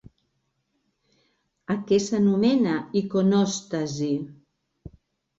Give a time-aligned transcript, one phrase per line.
[1.73, 4.09] A què s'anomena iconòstasi?